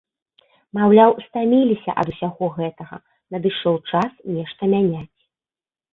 Маўляў, 0.77 1.11
стаміліся 1.25 1.91
ад 2.03 2.07
усяго 2.15 2.45
гэтага, 2.57 2.97
надышоў 3.35 3.75
час 3.93 4.11
нешта 4.39 4.61
мяняць. 4.77 5.07